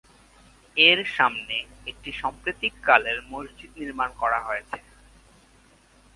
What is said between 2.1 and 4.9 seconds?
সাম্প্রতিককালের মসজিদ নির্মাণ করা হয়েছে।